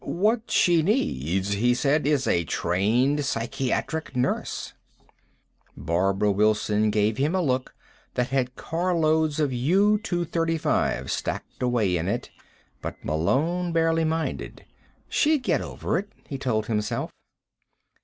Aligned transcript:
"What 0.03 0.49
she 0.49 0.81
needs," 0.81 1.51
he 1.53 1.75
said, 1.75 2.07
"is 2.07 2.25
a 2.25 2.43
trained 2.45 3.23
psychiatric 3.23 4.15
nurse." 4.15 4.73
Barbara 5.77 6.31
Wilson 6.31 6.89
gave 6.89 7.17
him 7.17 7.35
a 7.35 7.39
look 7.43 7.75
that 8.15 8.29
had 8.29 8.55
carloads 8.55 9.39
of 9.39 9.53
U 9.53 10.01
stacked 11.05 11.61
away 11.61 11.97
in 11.97 12.07
it, 12.07 12.31
but 12.81 13.05
Malone 13.05 13.71
barely 13.73 14.03
minded. 14.03 14.65
She'd 15.07 15.43
get 15.43 15.61
over 15.61 15.99
it, 15.99 16.09
he 16.27 16.39
told 16.39 16.65
himself. 16.65 17.11